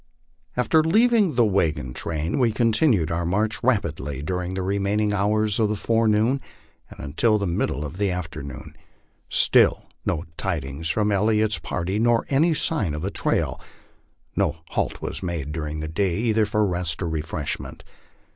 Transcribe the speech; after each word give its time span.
After 0.57 0.83
leaving 0.83 1.35
the 1.35 1.45
wagon 1.45 1.93
train, 1.93 2.39
we 2.39 2.51
continued 2.51 3.11
our 3.11 3.23
march 3.23 3.61
rapidly 3.61 4.23
during 4.23 4.55
the 4.55 4.63
remaining 4.63 5.13
hours 5.13 5.59
of 5.59 5.69
the 5.69 5.75
forenoon 5.75 6.41
and 6.89 6.99
until 6.99 7.37
the 7.37 7.45
middle 7.45 7.85
of 7.85 7.97
the 7.97 8.09
afternoon. 8.09 8.75
Still 9.29 9.85
no 10.03 10.23
tidings 10.37 10.89
from 10.89 11.11
El 11.11 11.25
liot's 11.27 11.59
party 11.59 11.99
nor 11.99 12.25
any 12.31 12.55
sign 12.55 12.95
of 12.95 13.03
a 13.05 13.11
trail. 13.11 13.61
No 14.35 14.57
halt 14.71 15.03
was 15.03 15.21
made 15.21 15.51
during 15.51 15.81
the 15.81 15.87
day 15.87 16.15
either 16.17 16.47
for 16.47 16.65
rest 16.65 17.03
or 17.03 17.07
refreshment. 17.07 17.83